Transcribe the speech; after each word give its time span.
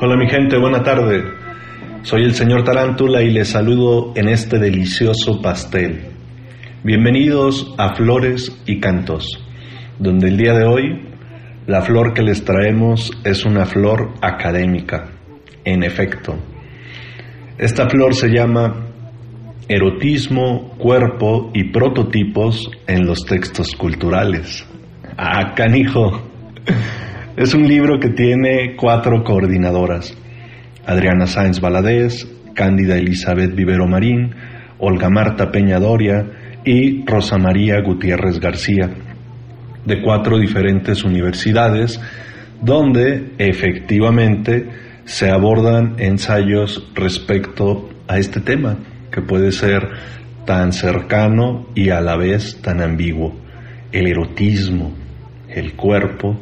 Hola 0.00 0.16
mi 0.16 0.28
gente, 0.28 0.56
buena 0.56 0.84
tarde. 0.84 1.24
Soy 2.02 2.22
el 2.22 2.34
señor 2.34 2.62
Tarántula 2.62 3.22
y 3.22 3.32
les 3.32 3.48
saludo 3.48 4.12
en 4.14 4.28
este 4.28 4.60
delicioso 4.60 5.42
pastel. 5.42 6.12
Bienvenidos 6.84 7.74
a 7.76 7.96
Flores 7.96 8.56
y 8.66 8.78
Cantos, 8.78 9.44
donde 9.98 10.28
el 10.28 10.36
día 10.36 10.52
de 10.52 10.64
hoy 10.64 11.08
la 11.66 11.82
flor 11.82 12.14
que 12.14 12.22
les 12.22 12.44
traemos 12.44 13.10
es 13.24 13.44
una 13.44 13.64
flor 13.64 14.14
académica, 14.22 15.10
en 15.64 15.82
efecto. 15.82 16.36
Esta 17.58 17.88
flor 17.88 18.14
se 18.14 18.28
llama 18.28 18.90
Erotismo, 19.66 20.76
Cuerpo 20.78 21.50
y 21.52 21.72
Prototipos 21.72 22.70
en 22.86 23.06
los 23.06 23.24
Textos 23.24 23.74
Culturales. 23.74 24.64
Ah, 25.16 25.52
canijo. 25.56 26.22
Es 27.36 27.52
un 27.52 27.66
libro 27.66 27.98
que 27.98 28.10
tiene 28.10 28.76
cuatro 28.76 29.24
coordinadoras. 29.24 30.16
Adriana 30.86 31.26
Sáenz 31.26 31.60
Valadez, 31.60 32.28
Cándida 32.54 32.96
Elizabeth 32.96 33.56
Vivero 33.56 33.88
Marín, 33.88 34.32
Olga 34.78 35.10
Marta 35.10 35.50
Peña 35.50 35.80
Doria 35.80 36.26
y 36.64 37.04
Rosa 37.04 37.36
María 37.36 37.80
Gutiérrez 37.80 38.38
García, 38.38 38.88
de 39.84 40.00
cuatro 40.00 40.38
diferentes 40.38 41.02
universidades, 41.02 42.00
donde 42.62 43.32
efectivamente 43.38 44.68
se 45.04 45.28
abordan 45.28 45.96
ensayos 45.98 46.88
respecto 46.94 47.90
a 48.06 48.18
este 48.18 48.42
tema, 48.42 48.76
que 49.10 49.22
puede 49.22 49.50
ser 49.50 49.88
tan 50.46 50.72
cercano 50.72 51.66
y 51.74 51.90
a 51.90 52.00
la 52.00 52.16
vez 52.16 52.62
tan 52.62 52.80
ambiguo, 52.80 53.34
el 53.90 54.06
erotismo, 54.06 54.94
el 55.48 55.72
cuerpo, 55.72 56.38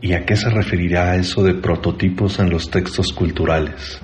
y 0.00 0.14
a 0.14 0.24
qué 0.24 0.36
se 0.36 0.50
referirá 0.50 1.16
eso 1.16 1.42
de 1.42 1.54
prototipos 1.54 2.38
en 2.38 2.50
los 2.50 2.70
textos 2.70 3.12
culturales. 3.12 4.00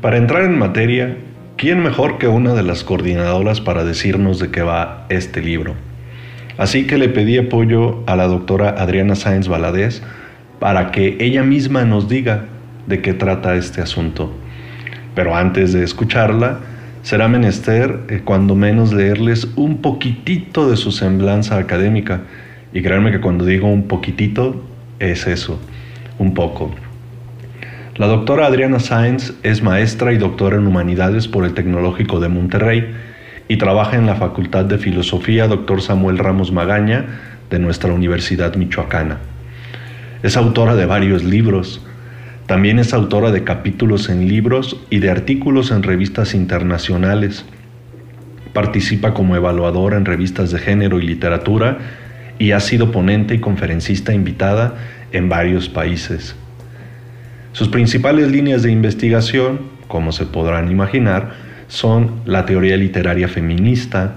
Para 0.00 0.16
entrar 0.16 0.44
en 0.44 0.58
materia, 0.58 1.18
¿quién 1.56 1.82
mejor 1.82 2.16
que 2.18 2.26
una 2.26 2.54
de 2.54 2.62
las 2.62 2.84
coordinadoras 2.84 3.60
para 3.60 3.84
decirnos 3.84 4.38
de 4.38 4.50
qué 4.50 4.62
va 4.62 5.06
este 5.10 5.42
libro? 5.42 5.74
Así 6.56 6.86
que 6.86 6.98
le 6.98 7.10
pedí 7.10 7.38
apoyo 7.38 8.02
a 8.06 8.16
la 8.16 8.26
doctora 8.26 8.70
Adriana 8.70 9.14
Sáenz 9.14 9.46
Valadez 9.46 10.02
para 10.58 10.90
que 10.90 11.18
ella 11.20 11.42
misma 11.42 11.84
nos 11.84 12.08
diga 12.08 12.46
de 12.86 13.02
qué 13.02 13.12
trata 13.12 13.56
este 13.56 13.82
asunto. 13.82 14.32
Pero 15.14 15.36
antes 15.36 15.72
de 15.72 15.84
escucharla, 15.84 16.60
será 17.02 17.28
menester 17.28 18.00
eh, 18.08 18.22
cuando 18.24 18.54
menos 18.54 18.92
leerles 18.92 19.48
un 19.56 19.78
poquitito 19.78 20.70
de 20.70 20.76
su 20.76 20.92
semblanza 20.92 21.58
académica. 21.58 22.22
Y 22.72 22.82
créanme 22.82 23.10
que 23.10 23.20
cuando 23.20 23.44
digo 23.44 23.68
un 23.68 23.88
poquitito, 23.88 24.62
es 24.98 25.26
eso, 25.26 25.58
un 26.18 26.34
poco. 26.34 26.70
La 27.96 28.06
doctora 28.06 28.46
Adriana 28.46 28.78
Sáenz 28.78 29.34
es 29.42 29.62
maestra 29.62 30.12
y 30.12 30.18
doctora 30.18 30.56
en 30.56 30.66
humanidades 30.66 31.28
por 31.28 31.44
el 31.44 31.54
Tecnológico 31.54 32.20
de 32.20 32.28
Monterrey 32.28 32.94
y 33.48 33.56
trabaja 33.56 33.96
en 33.96 34.06
la 34.06 34.14
Facultad 34.14 34.64
de 34.64 34.78
Filosofía 34.78 35.48
Dr. 35.48 35.82
Samuel 35.82 36.18
Ramos 36.18 36.52
Magaña 36.52 37.04
de 37.50 37.58
nuestra 37.58 37.92
Universidad 37.92 38.54
Michoacana. 38.54 39.18
Es 40.22 40.36
autora 40.36 40.76
de 40.76 40.86
varios 40.86 41.24
libros. 41.24 41.84
También 42.50 42.80
es 42.80 42.92
autora 42.94 43.30
de 43.30 43.44
capítulos 43.44 44.08
en 44.08 44.26
libros 44.26 44.76
y 44.90 44.98
de 44.98 45.08
artículos 45.08 45.70
en 45.70 45.84
revistas 45.84 46.34
internacionales. 46.34 47.44
Participa 48.52 49.14
como 49.14 49.36
evaluadora 49.36 49.96
en 49.96 50.04
revistas 50.04 50.50
de 50.50 50.58
género 50.58 50.98
y 50.98 51.06
literatura 51.06 51.78
y 52.40 52.50
ha 52.50 52.58
sido 52.58 52.90
ponente 52.90 53.36
y 53.36 53.38
conferencista 53.38 54.12
invitada 54.12 54.74
en 55.12 55.28
varios 55.28 55.68
países. 55.68 56.34
Sus 57.52 57.68
principales 57.68 58.32
líneas 58.32 58.64
de 58.64 58.72
investigación, 58.72 59.60
como 59.86 60.10
se 60.10 60.26
podrán 60.26 60.72
imaginar, 60.72 61.34
son 61.68 62.20
la 62.24 62.46
teoría 62.46 62.76
literaria 62.76 63.28
feminista, 63.28 64.16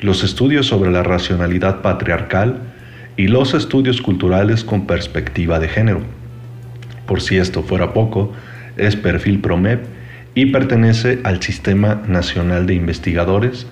los 0.00 0.24
estudios 0.24 0.64
sobre 0.64 0.90
la 0.90 1.02
racionalidad 1.02 1.82
patriarcal 1.82 2.58
y 3.18 3.28
los 3.28 3.52
estudios 3.52 4.00
culturales 4.00 4.64
con 4.64 4.86
perspectiva 4.86 5.58
de 5.58 5.68
género. 5.68 6.15
Por 7.06 7.20
si 7.20 7.38
esto 7.38 7.62
fuera 7.62 7.92
poco, 7.92 8.32
es 8.76 8.96
perfil 8.96 9.40
PROMEP 9.40 9.84
y 10.34 10.46
pertenece 10.46 11.20
al 11.24 11.42
Sistema 11.42 12.02
Nacional 12.06 12.66
de 12.66 12.74
Investigadores 12.74 13.66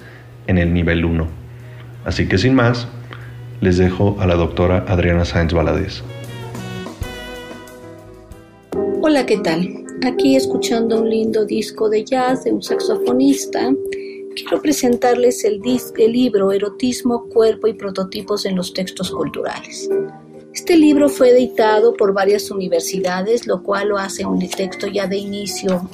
en 0.46 0.58
el 0.58 0.72
nivel 0.72 1.04
1. 1.04 1.26
Así 2.04 2.26
que 2.28 2.38
sin 2.38 2.54
más, 2.54 2.88
les 3.60 3.78
dejo 3.78 4.16
a 4.20 4.26
la 4.26 4.34
doctora 4.34 4.84
Adriana 4.88 5.24
Sáenz 5.24 5.52
Valadez. 5.52 6.02
Hola, 9.00 9.26
¿qué 9.26 9.38
tal? 9.38 9.84
Aquí 10.06 10.36
escuchando 10.36 11.00
un 11.00 11.10
lindo 11.10 11.44
disco 11.44 11.88
de 11.88 12.04
jazz 12.04 12.44
de 12.44 12.52
un 12.52 12.62
saxofonista, 12.62 13.72
quiero 14.34 14.60
presentarles 14.60 15.44
el, 15.44 15.60
el 15.96 16.12
libro 16.12 16.52
Erotismo, 16.52 17.28
Cuerpo 17.28 17.66
y 17.66 17.74
Prototipos 17.74 18.46
en 18.46 18.56
los 18.56 18.72
Textos 18.72 19.10
Culturales. 19.10 19.88
Este 20.54 20.76
libro 20.76 21.08
fue 21.08 21.30
editado 21.30 21.94
por 21.94 22.14
varias 22.14 22.48
universidades, 22.48 23.48
lo 23.48 23.64
cual 23.64 23.88
lo 23.88 23.98
hace 23.98 24.24
un 24.24 24.38
texto 24.48 24.86
ya 24.86 25.08
de 25.08 25.16
inicio 25.16 25.90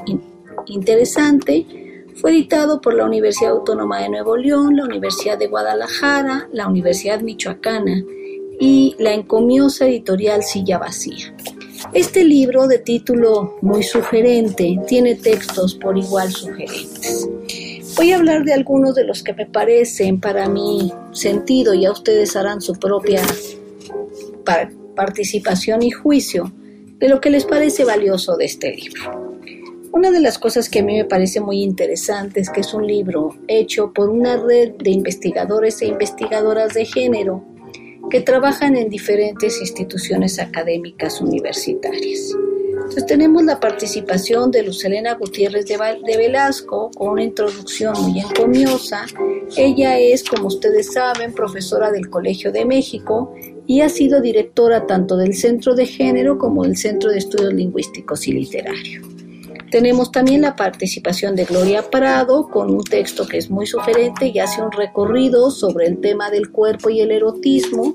interesante. 0.67 2.05
Fue 2.17 2.33
editado 2.33 2.83
por 2.83 2.93
la 2.93 3.07
Universidad 3.07 3.53
Autónoma 3.53 4.03
de 4.03 4.11
Nuevo 4.11 4.37
León, 4.37 4.77
la 4.77 4.85
Universidad 4.85 5.39
de 5.39 5.47
Guadalajara, 5.47 6.47
la 6.53 6.69
Universidad 6.69 7.23
Michoacana 7.23 8.05
y 8.61 8.95
la 8.99 9.15
encomiosa 9.15 9.87
editorial 9.87 10.43
Silla 10.43 10.77
Vacía. 10.77 11.35
Este 11.95 12.23
libro, 12.23 12.69
de 12.69 12.81
título 12.81 13.57
muy 13.63 13.83
sugerente, 13.83 14.79
tiene 14.87 15.15
textos 15.15 15.75
por 15.75 15.97
igual 15.97 16.31
sugerentes. 16.31 17.27
Voy 17.97 18.13
a 18.13 18.17
hablar 18.17 18.45
de 18.45 18.53
algunos 18.53 18.95
de 18.95 19.05
los 19.05 19.23
que 19.23 19.33
me 19.33 19.47
parecen 19.47 20.21
para 20.21 20.51
mi 20.51 20.93
sentido, 21.13 21.73
ya 21.73 21.91
ustedes 21.91 22.37
harán 22.37 22.61
su 22.61 22.75
propia 22.75 23.23
participación 24.95 25.83
y 25.83 25.91
juicio 25.91 26.53
de 26.99 27.09
lo 27.09 27.21
que 27.21 27.31
les 27.31 27.45
parece 27.45 27.85
valioso 27.85 28.37
de 28.37 28.45
este 28.45 28.75
libro. 28.75 29.31
Una 29.93 30.11
de 30.13 30.21
las 30.21 30.39
cosas 30.39 30.69
que 30.69 30.81
a 30.81 30.83
mí 30.85 30.97
me 30.97 31.05
parece 31.05 31.41
muy 31.41 31.63
interesante 31.63 32.41
es 32.41 32.51
que 32.51 32.61
es 32.61 32.75
un 32.75 32.87
libro 32.87 33.31
hecho 33.49 33.93
por 33.93 34.09
una 34.09 34.37
red 34.37 34.75
de 34.77 34.91
investigadores 34.91 35.83
e 35.83 35.87
investigadoras 35.87 36.75
de 36.75 36.85
género 36.85 37.45
que 38.09 38.21
trabajan 38.21 38.77
en 38.77 38.89
diferentes 38.89 39.61
instituciones 39.61 40.39
académicas 40.39 41.21
universitarias. 41.21 42.37
Entonces 42.91 43.07
tenemos 43.07 43.45
la 43.45 43.61
participación 43.61 44.51
de 44.51 44.65
Luz 44.65 44.85
Elena 44.85 45.15
Gutiérrez 45.15 45.65
de, 45.65 46.17
Velasco 46.17 46.91
con 46.97 47.11
una 47.11 47.23
introducción 47.23 47.95
muy 48.03 48.19
encomiosa. 48.19 49.07
Ella 49.57 49.97
es, 50.01 50.25
como 50.25 50.49
ustedes 50.49 50.93
saben, 50.95 51.33
profesora 51.33 51.93
del 51.93 52.11
Colegio 52.11 52.51
de 52.51 52.65
México 52.65 53.33
y 53.69 53.83
ha 53.83 53.89
sido 53.89 54.21
directora 54.21 54.89
tanto 54.89 55.17
del 55.17 55.35
Centro 55.35 55.77
de 55.77 55.87
Género 55.87 56.37
como 56.37 56.65
del 56.65 56.77
Centro 56.77 57.11
de 57.11 57.19
Estudios 57.19 57.55
Lingüísticos 57.55 58.27
y 58.27 58.33
Literarios. 58.33 59.07
Tenemos 59.71 60.11
también 60.11 60.41
la 60.41 60.57
participación 60.57 61.37
de 61.37 61.45
Gloria 61.45 61.89
Prado 61.89 62.49
con 62.49 62.75
un 62.75 62.83
texto 62.83 63.25
que 63.25 63.39
es 63.39 63.51
muy 63.51 63.69
sugerente 63.69 64.33
y 64.35 64.41
hace 64.41 64.63
un 64.63 64.73
recorrido 64.73 65.53
sobre 65.53 65.87
el 65.87 66.01
tema 66.01 66.29
del 66.29 66.51
cuerpo 66.51 66.91
y 66.91 67.03
el 67.03 67.13
erotismo 67.13 67.95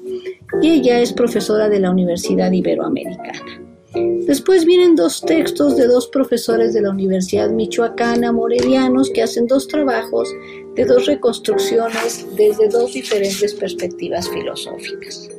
y 0.62 0.69
ella 0.69 1.01
es 1.01 1.12
profesora 1.12 1.68
de 1.68 1.81
la 1.81 1.92
Universidad 1.92 2.50
Iberoamericana. 2.50 3.65
Después 3.95 4.65
vienen 4.65 4.95
dos 4.95 5.21
textos 5.21 5.77
de 5.77 5.88
dos 5.88 6.07
profesores 6.07 6.74
de 6.74 6.81
la 6.81 6.89
Universidad 6.89 7.50
Michoacana, 7.50 8.31
morelianos, 8.31 9.09
que 9.09 9.24
hacen 9.24 9.47
dos 9.47 9.68
trabajos 9.68 10.30
de 10.75 10.86
dos 10.86 11.06
reconstrucciones 11.06 12.25
desde 12.36 12.68
dos 12.69 12.94
diferentes 12.94 13.53
perspectivas 13.53 14.30
filosóficas. 14.30 15.30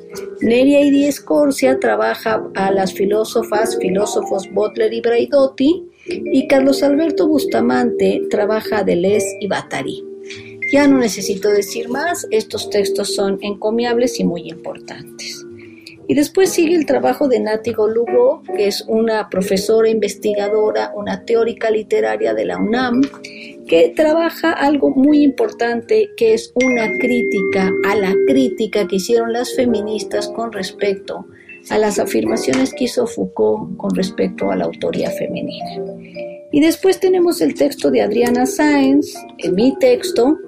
Neria 0.41 0.81
y 0.83 1.05
Escorcia 1.05 1.79
trabaja 1.79 2.43
a 2.55 2.71
las 2.71 2.93
filósofas, 2.95 3.77
filósofos 3.79 4.51
Butler 4.53 4.93
y 4.93 5.01
Braidotti, 5.01 5.85
y 6.07 6.47
Carlos 6.47 6.83
Alberto 6.83 7.27
Bustamante 7.27 8.23
trabaja 8.31 8.79
a 8.79 8.85
Deleuze 8.85 9.39
y 9.41 9.49
Batari. 9.49 10.05
Ya 10.73 10.89
no 10.89 10.99
necesito 10.99 11.49
decir 11.49 11.89
más, 11.89 12.27
estos 12.31 12.71
textos 12.71 13.15
son 13.15 13.39
encomiables 13.43 14.19
y 14.19 14.25
muy 14.25 14.49
importantes. 14.49 15.46
Y 16.09 16.15
después 16.15 16.51
sigue 16.51 16.77
el 16.77 16.87
trabajo 16.87 17.29
de 17.29 17.41
Nati 17.41 17.73
Lugo, 17.73 18.43
que 18.57 18.69
es 18.69 18.85
una 18.87 19.29
profesora 19.29 19.89
investigadora, 19.89 20.93
una 20.95 21.25
teórica 21.25 21.71
literaria 21.71 22.33
de 22.33 22.45
la 22.45 22.59
UNAM, 22.59 23.03
que 23.67 23.93
trabaja 23.95 24.53
algo 24.53 24.91
muy 24.91 25.23
importante, 25.23 26.11
que 26.17 26.35
es 26.35 26.53
una 26.55 26.87
crítica 26.99 27.73
a 27.89 27.97
la 27.97 28.15
crítica 28.29 28.87
que 28.87 28.97
hicieron 28.97 29.33
las 29.33 29.55
feministas 29.57 30.29
con 30.29 30.53
respecto 30.53 31.27
a 31.71 31.79
las 31.79 31.99
afirmaciones 31.99 32.73
que 32.73 32.85
hizo 32.85 33.07
Foucault 33.07 33.77
con 33.77 33.95
respecto 33.95 34.51
a 34.51 34.57
la 34.57 34.67
autoría 34.67 35.11
femenina. 35.11 35.83
Y 36.53 36.61
después 36.61 37.01
tenemos 37.01 37.41
el 37.41 37.55
texto 37.55 37.91
de 37.91 38.03
Adriana 38.03 38.47
Sáenz, 38.47 39.15
en 39.39 39.55
mi 39.55 39.77
texto, 39.79 40.39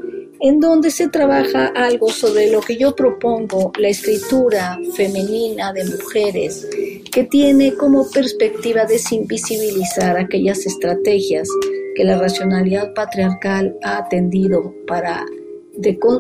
en 0.41 0.61
donde 0.61 0.91
se 0.91 1.09
trabaja 1.09 1.67
algo 1.69 2.09
sobre 2.11 2.51
lo 2.51 2.61
que 2.61 2.77
yo 2.77 2.95
propongo, 2.95 3.73
la 3.79 3.89
escritura 3.89 4.79
femenina 4.95 5.73
de 5.73 5.85
mujeres, 5.85 6.69
que 7.11 7.25
tiene 7.25 7.75
como 7.75 8.09
perspectiva 8.11 8.85
desinvisibilizar 8.85 10.17
aquellas 10.17 10.65
estrategias 10.67 11.49
que 11.95 12.05
la 12.05 12.19
racionalidad 12.19 12.95
patriarcal 12.95 13.77
ha 13.83 13.99
atendido 13.99 14.73
para, 14.87 15.27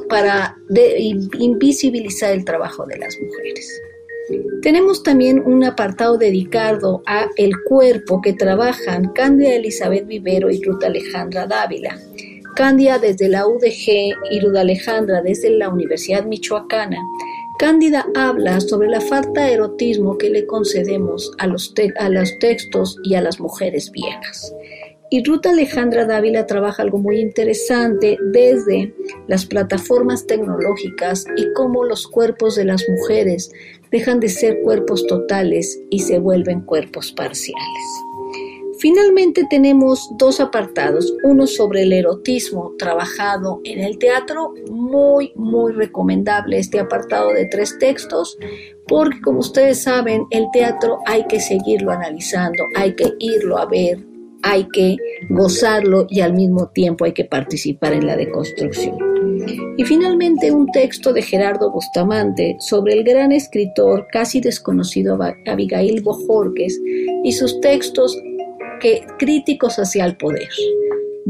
para 0.08 0.56
invisibilizar 1.38 2.32
el 2.32 2.44
trabajo 2.44 2.84
de 2.86 2.98
las 2.98 3.16
mujeres. 3.20 3.80
Tenemos 4.60 5.02
también 5.02 5.40
un 5.40 5.64
apartado 5.64 6.18
dedicado 6.18 7.02
a 7.06 7.28
el 7.36 7.52
cuerpo 7.62 8.20
que 8.20 8.34
trabajan 8.34 9.12
Cándida 9.14 9.54
Elizabeth 9.54 10.06
Vivero 10.06 10.50
y 10.50 10.62
Ruth 10.62 10.82
Alejandra 10.84 11.46
Dávila. 11.46 11.98
Cándida 12.58 12.98
desde 12.98 13.28
la 13.28 13.46
UDG 13.46 14.16
y 14.32 14.40
Ruth 14.40 14.56
Alejandra 14.56 15.22
desde 15.22 15.48
la 15.50 15.68
Universidad 15.68 16.24
Michoacana. 16.24 16.98
Cándida 17.56 18.04
habla 18.16 18.60
sobre 18.60 18.88
la 18.88 19.00
falta 19.00 19.44
de 19.44 19.52
erotismo 19.52 20.18
que 20.18 20.28
le 20.28 20.44
concedemos 20.44 21.30
a 21.38 21.46
los, 21.46 21.72
a 22.00 22.10
textos 22.40 22.96
y 23.04 23.14
a 23.14 23.20
las 23.22 23.38
mujeres 23.38 23.92
viejas. 23.92 24.52
Y 25.08 25.22
Ruth 25.22 25.46
Alejandra 25.46 26.04
Dávila 26.04 26.46
trabaja 26.46 26.82
algo 26.82 26.98
muy 26.98 27.20
interesante 27.20 28.18
desde 28.32 28.92
las 29.28 29.46
plataformas 29.46 30.26
tecnológicas 30.26 31.26
y 31.36 31.52
cómo 31.52 31.84
los 31.84 32.08
cuerpos 32.08 32.56
de 32.56 32.64
las 32.64 32.84
mujeres 32.88 33.52
dejan 33.92 34.18
de 34.18 34.30
ser 34.30 34.62
cuerpos 34.62 35.06
totales 35.06 35.78
y 35.90 36.00
se 36.00 36.18
vuelven 36.18 36.62
cuerpos 36.62 37.12
parciales. 37.12 38.08
Finalmente 38.78 39.44
tenemos 39.50 40.08
dos 40.18 40.38
apartados, 40.38 41.12
uno 41.24 41.48
sobre 41.48 41.82
el 41.82 41.92
erotismo 41.92 42.74
trabajado 42.78 43.60
en 43.64 43.80
el 43.80 43.98
teatro, 43.98 44.54
muy 44.70 45.32
muy 45.34 45.72
recomendable 45.72 46.58
este 46.58 46.78
apartado 46.78 47.32
de 47.32 47.46
tres 47.46 47.76
textos, 47.78 48.38
porque 48.86 49.20
como 49.20 49.40
ustedes 49.40 49.82
saben, 49.82 50.26
el 50.30 50.46
teatro 50.52 50.98
hay 51.06 51.26
que 51.26 51.40
seguirlo 51.40 51.90
analizando, 51.90 52.64
hay 52.76 52.94
que 52.94 53.14
irlo 53.18 53.58
a 53.58 53.66
ver, 53.66 54.04
hay 54.42 54.68
que 54.68 54.96
gozarlo 55.28 56.06
y 56.08 56.20
al 56.20 56.34
mismo 56.34 56.68
tiempo 56.68 57.04
hay 57.04 57.12
que 57.12 57.24
participar 57.24 57.94
en 57.94 58.06
la 58.06 58.16
deconstrucción. 58.16 58.96
Y 59.76 59.84
finalmente 59.84 60.52
un 60.52 60.70
texto 60.70 61.12
de 61.12 61.22
Gerardo 61.22 61.70
Bustamante 61.70 62.56
sobre 62.60 62.94
el 62.94 63.04
gran 63.04 63.32
escritor 63.32 64.06
casi 64.12 64.40
desconocido 64.40 65.18
Abigail 65.46 66.02
Bojorques 66.02 66.80
y 67.24 67.32
sus 67.32 67.60
textos 67.60 68.16
que, 68.78 69.06
críticos 69.18 69.78
hacia 69.78 70.04
el 70.04 70.16
poder. 70.16 70.48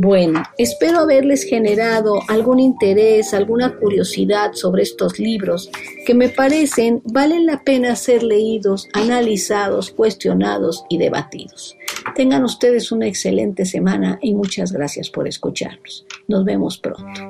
Bueno, 0.00 0.44
espero 0.58 1.00
haberles 1.00 1.42
generado 1.42 2.20
algún 2.28 2.60
interés, 2.60 3.34
alguna 3.34 3.74
curiosidad 3.74 4.52
sobre 4.52 4.84
estos 4.84 5.18
libros 5.18 5.72
que 6.06 6.14
me 6.14 6.28
parecen 6.28 7.02
valen 7.04 7.46
la 7.46 7.64
pena 7.64 7.96
ser 7.96 8.22
leídos, 8.22 8.88
analizados, 8.92 9.90
cuestionados 9.90 10.84
y 10.88 10.98
debatidos. 10.98 11.76
Tengan 12.14 12.44
ustedes 12.44 12.92
una 12.92 13.08
excelente 13.08 13.64
semana 13.64 14.20
y 14.22 14.34
muchas 14.34 14.70
gracias 14.70 15.10
por 15.10 15.26
escucharnos. 15.26 16.06
Nos 16.28 16.44
vemos 16.44 16.78
pronto. 16.78 17.20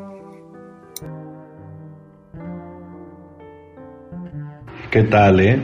¿Qué 4.90 5.04
tal, 5.04 5.40
eh? 5.40 5.58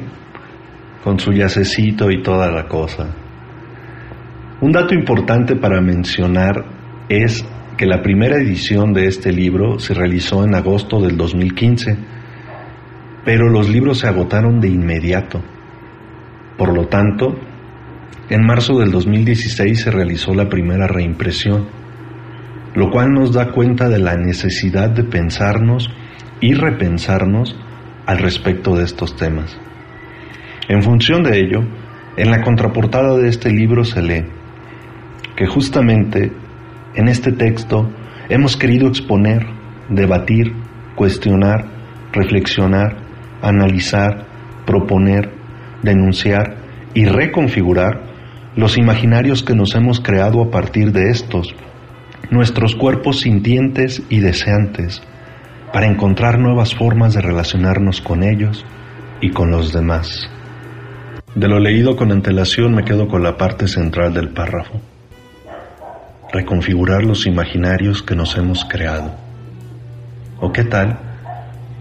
Con 1.02 1.20
su 1.20 1.32
yacecito 1.32 2.10
y 2.10 2.22
toda 2.22 2.50
la 2.50 2.66
cosa. 2.66 3.23
Un 4.64 4.72
dato 4.72 4.94
importante 4.94 5.56
para 5.56 5.82
mencionar 5.82 6.64
es 7.10 7.44
que 7.76 7.84
la 7.84 8.00
primera 8.00 8.36
edición 8.36 8.94
de 8.94 9.08
este 9.08 9.30
libro 9.30 9.78
se 9.78 9.92
realizó 9.92 10.42
en 10.42 10.54
agosto 10.54 11.02
del 11.02 11.18
2015, 11.18 11.98
pero 13.26 13.50
los 13.50 13.68
libros 13.68 13.98
se 13.98 14.06
agotaron 14.08 14.60
de 14.60 14.68
inmediato. 14.68 15.42
Por 16.56 16.74
lo 16.74 16.86
tanto, 16.86 17.38
en 18.30 18.46
marzo 18.46 18.78
del 18.78 18.90
2016 18.90 19.82
se 19.82 19.90
realizó 19.90 20.32
la 20.32 20.48
primera 20.48 20.86
reimpresión, 20.86 21.66
lo 22.74 22.90
cual 22.90 23.12
nos 23.12 23.34
da 23.34 23.52
cuenta 23.52 23.90
de 23.90 23.98
la 23.98 24.16
necesidad 24.16 24.88
de 24.88 25.04
pensarnos 25.04 25.90
y 26.40 26.54
repensarnos 26.54 27.54
al 28.06 28.16
respecto 28.16 28.76
de 28.76 28.84
estos 28.84 29.14
temas. 29.14 29.60
En 30.68 30.82
función 30.82 31.22
de 31.22 31.38
ello, 31.38 31.60
en 32.16 32.30
la 32.30 32.40
contraportada 32.40 33.18
de 33.18 33.28
este 33.28 33.50
libro 33.50 33.84
se 33.84 34.00
lee 34.00 34.24
que 35.36 35.46
justamente 35.46 36.32
en 36.94 37.08
este 37.08 37.32
texto 37.32 37.90
hemos 38.28 38.56
querido 38.56 38.88
exponer, 38.88 39.46
debatir, 39.88 40.52
cuestionar, 40.94 41.64
reflexionar, 42.12 42.96
analizar, 43.42 44.26
proponer, 44.64 45.30
denunciar 45.82 46.56
y 46.94 47.06
reconfigurar 47.06 48.02
los 48.56 48.78
imaginarios 48.78 49.42
que 49.42 49.54
nos 49.54 49.74
hemos 49.74 50.00
creado 50.00 50.40
a 50.40 50.50
partir 50.50 50.92
de 50.92 51.10
estos, 51.10 51.54
nuestros 52.30 52.76
cuerpos 52.76 53.20
sintientes 53.20 54.02
y 54.08 54.20
deseantes, 54.20 55.02
para 55.72 55.86
encontrar 55.86 56.38
nuevas 56.38 56.74
formas 56.74 57.14
de 57.14 57.20
relacionarnos 57.20 58.00
con 58.00 58.22
ellos 58.22 58.64
y 59.20 59.30
con 59.30 59.50
los 59.50 59.72
demás. 59.72 60.30
De 61.34 61.48
lo 61.48 61.58
leído 61.58 61.96
con 61.96 62.12
antelación 62.12 62.74
me 62.74 62.84
quedo 62.84 63.08
con 63.08 63.24
la 63.24 63.36
parte 63.36 63.66
central 63.66 64.14
del 64.14 64.28
párrafo 64.28 64.80
reconfigurar 66.34 67.04
los 67.04 67.26
imaginarios 67.26 68.02
que 68.02 68.16
nos 68.16 68.36
hemos 68.36 68.64
creado. 68.64 69.14
¿O 70.40 70.50
qué 70.50 70.64
tal 70.64 70.98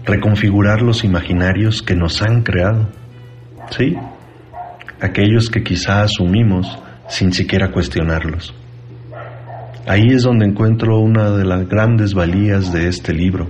reconfigurar 0.04 0.80
los 0.80 1.02
imaginarios 1.02 1.82
que 1.82 1.96
nos 1.96 2.22
han 2.22 2.44
creado? 2.44 2.88
¿Sí? 3.70 3.96
Aquellos 5.00 5.50
que 5.50 5.64
quizá 5.64 6.02
asumimos 6.02 6.78
sin 7.08 7.32
siquiera 7.32 7.72
cuestionarlos. 7.72 8.54
Ahí 9.88 10.06
es 10.10 10.22
donde 10.22 10.46
encuentro 10.46 11.00
una 11.00 11.30
de 11.30 11.44
las 11.44 11.68
grandes 11.68 12.14
valías 12.14 12.72
de 12.72 12.86
este 12.86 13.12
libro, 13.12 13.48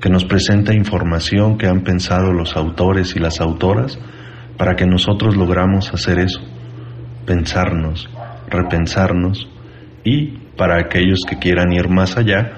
que 0.00 0.10
nos 0.10 0.24
presenta 0.24 0.74
información 0.74 1.56
que 1.58 1.68
han 1.68 1.82
pensado 1.82 2.32
los 2.32 2.56
autores 2.56 3.14
y 3.14 3.20
las 3.20 3.40
autoras 3.40 4.00
para 4.56 4.74
que 4.74 4.84
nosotros 4.84 5.36
logramos 5.36 5.94
hacer 5.94 6.18
eso, 6.18 6.40
pensarnos, 7.24 8.10
repensarnos 8.50 9.48
y 10.04 10.38
para 10.56 10.78
aquellos 10.78 11.20
que 11.28 11.38
quieran 11.38 11.72
ir 11.72 11.88
más 11.88 12.16
allá, 12.16 12.52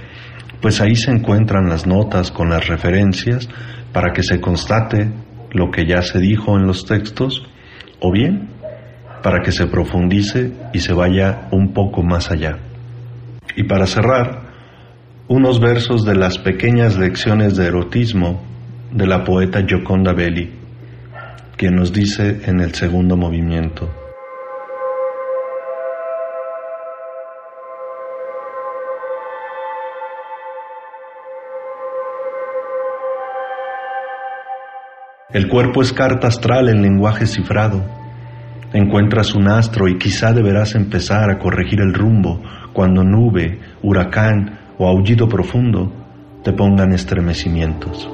pues 0.60 0.80
ahí 0.80 0.94
se 0.94 1.10
encuentran 1.10 1.68
las 1.68 1.86
notas 1.86 2.30
con 2.30 2.50
las 2.50 2.66
referencias 2.68 3.48
para 3.92 4.12
que 4.12 4.22
se 4.22 4.40
constate 4.40 5.10
lo 5.52 5.70
que 5.70 5.86
ya 5.86 6.02
se 6.02 6.18
dijo 6.18 6.56
en 6.56 6.66
los 6.66 6.84
textos 6.84 7.42
o 8.00 8.12
bien 8.12 8.48
para 9.22 9.42
que 9.42 9.52
se 9.52 9.66
profundice 9.66 10.52
y 10.72 10.80
se 10.80 10.92
vaya 10.92 11.48
un 11.50 11.72
poco 11.72 12.02
más 12.02 12.30
allá. 12.30 12.58
Y 13.56 13.64
para 13.64 13.86
cerrar, 13.86 14.50
unos 15.28 15.60
versos 15.60 16.04
de 16.04 16.14
las 16.14 16.38
pequeñas 16.38 16.96
lecciones 16.98 17.56
de 17.56 17.66
erotismo 17.66 18.42
de 18.92 19.06
la 19.06 19.24
poeta 19.24 19.62
Gioconda 19.66 20.12
Belli, 20.12 20.50
quien 21.56 21.76
nos 21.76 21.92
dice 21.92 22.40
en 22.46 22.60
el 22.60 22.74
segundo 22.74 23.16
movimiento, 23.16 23.90
El 35.32 35.46
cuerpo 35.46 35.80
es 35.80 35.92
carta 35.92 36.26
astral 36.26 36.68
en 36.68 36.82
lenguaje 36.82 37.24
cifrado. 37.24 37.84
Encuentras 38.72 39.32
un 39.36 39.48
astro 39.48 39.86
y 39.86 39.96
quizá 39.96 40.32
deberás 40.32 40.74
empezar 40.74 41.30
a 41.30 41.38
corregir 41.38 41.80
el 41.80 41.94
rumbo 41.94 42.42
cuando 42.72 43.04
nube, 43.04 43.60
huracán 43.80 44.58
o 44.76 44.88
aullido 44.88 45.28
profundo 45.28 45.92
te 46.42 46.52
pongan 46.52 46.92
estremecimientos. 46.92 48.10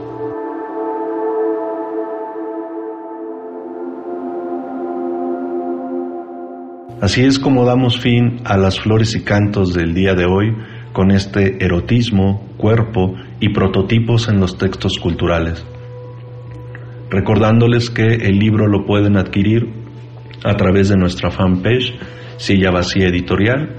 Así 7.00 7.24
es 7.24 7.38
como 7.38 7.64
damos 7.64 7.98
fin 7.98 8.42
a 8.44 8.58
las 8.58 8.78
flores 8.78 9.16
y 9.16 9.22
cantos 9.22 9.72
del 9.72 9.94
día 9.94 10.12
de 10.12 10.26
hoy 10.26 10.54
con 10.92 11.10
este 11.10 11.64
erotismo, 11.64 12.46
cuerpo 12.58 13.14
y 13.40 13.54
prototipos 13.54 14.28
en 14.28 14.38
los 14.38 14.58
textos 14.58 14.98
culturales 14.98 15.64
recordándoles 17.10 17.90
que 17.90 18.06
el 18.06 18.38
libro 18.38 18.66
lo 18.66 18.84
pueden 18.84 19.16
adquirir 19.16 19.68
a 20.44 20.54
través 20.56 20.88
de 20.88 20.96
nuestra 20.96 21.30
fanpage 21.30 21.94
Silla 22.36 22.70
Vacía 22.70 23.08
Editorial, 23.08 23.76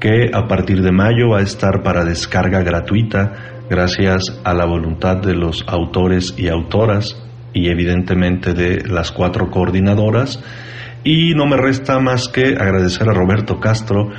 que 0.00 0.30
a 0.32 0.46
partir 0.46 0.82
de 0.82 0.92
mayo 0.92 1.30
va 1.30 1.38
a 1.38 1.42
estar 1.42 1.82
para 1.82 2.04
descarga 2.04 2.62
gratuita 2.62 3.64
gracias 3.68 4.40
a 4.44 4.54
la 4.54 4.64
voluntad 4.64 5.16
de 5.16 5.34
los 5.34 5.64
autores 5.66 6.34
y 6.36 6.48
autoras 6.48 7.20
y 7.52 7.68
evidentemente 7.68 8.54
de 8.54 8.86
las 8.88 9.12
cuatro 9.12 9.50
coordinadoras. 9.50 10.42
Y 11.04 11.34
no 11.34 11.46
me 11.46 11.56
resta 11.56 11.98
más 12.00 12.28
que 12.28 12.56
agradecer 12.58 13.08
a 13.08 13.14
Roberto 13.14 13.60
Castro 13.60 14.10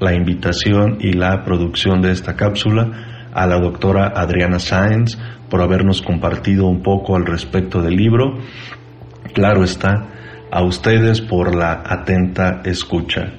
la 0.00 0.14
invitación 0.14 0.98
y 1.00 1.12
la 1.12 1.44
producción 1.44 2.02
de 2.02 2.12
esta 2.12 2.36
cápsula, 2.36 3.13
a 3.34 3.46
la 3.46 3.58
doctora 3.58 4.12
Adriana 4.14 4.58
Sáenz 4.58 5.18
por 5.50 5.60
habernos 5.60 6.00
compartido 6.00 6.66
un 6.66 6.82
poco 6.82 7.16
al 7.16 7.26
respecto 7.26 7.82
del 7.82 7.96
libro. 7.96 8.38
Claro 9.34 9.64
está, 9.64 10.06
a 10.50 10.62
ustedes 10.62 11.20
por 11.20 11.54
la 11.54 11.82
atenta 11.84 12.62
escucha. 12.64 13.32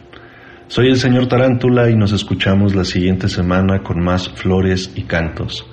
Soy 0.68 0.88
el 0.88 0.98
señor 0.98 1.28
Tarántula 1.28 1.90
y 1.90 1.96
nos 1.96 2.12
escuchamos 2.12 2.75
la 2.75 2.84
siguiente 2.84 3.30
semana 3.30 3.82
con 3.84 4.04
más 4.04 4.30
flores 4.30 4.92
y 4.96 5.04
cantos. 5.04 5.66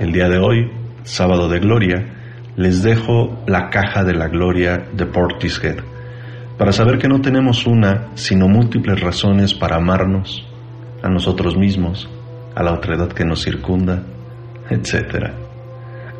El 0.00 0.12
día 0.12 0.28
de 0.28 0.38
hoy, 0.38 0.70
sábado 1.04 1.48
de 1.48 1.60
gloria, 1.60 2.06
les 2.56 2.82
dejo 2.82 3.42
la 3.46 3.70
caja 3.70 4.04
de 4.04 4.14
la 4.14 4.28
gloria 4.28 4.88
de 4.92 5.06
Portishead, 5.06 5.76
para 6.58 6.72
saber 6.72 6.98
que 6.98 7.08
no 7.08 7.20
tenemos 7.20 7.66
una, 7.66 8.08
sino 8.14 8.48
múltiples 8.48 9.00
razones 9.00 9.54
para 9.54 9.76
amarnos, 9.76 10.46
a 11.02 11.08
nosotros 11.08 11.56
mismos, 11.56 12.08
a 12.54 12.62
la 12.62 12.72
otredad 12.72 13.08
que 13.12 13.24
nos 13.24 13.42
circunda, 13.42 14.02
etc. 14.70 15.30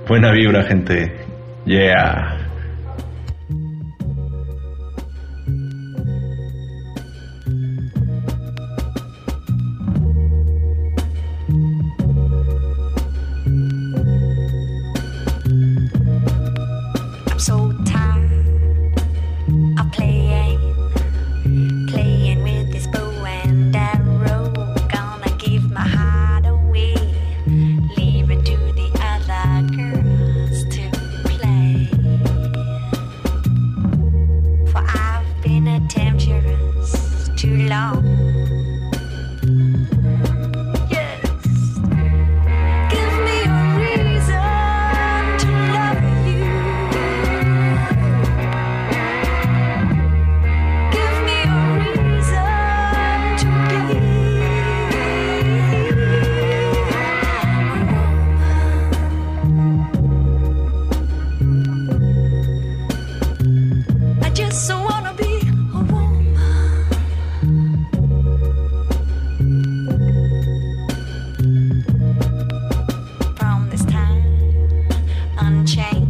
Buena 0.07 0.33
vibra, 0.33 0.63
gente. 0.65 1.25
Yeah. 1.65 2.52
change. 75.75 76.02